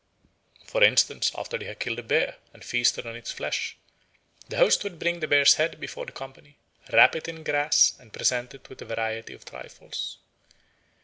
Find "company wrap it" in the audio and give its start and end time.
6.11-7.27